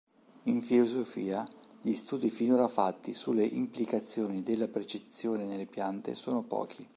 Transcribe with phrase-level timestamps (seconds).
[0.45, 1.47] In filosofia,
[1.79, 6.89] gli studi finora fatti sulle implicazioni della percezione nelle piante sono pochi.